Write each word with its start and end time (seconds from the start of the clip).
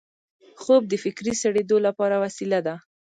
خوب 0.61 0.81
د 0.87 0.93
فکري 1.03 1.33
سړېدو 1.41 1.77
لپاره 1.87 2.15
وسیله 2.23 2.59
ده 2.67 2.75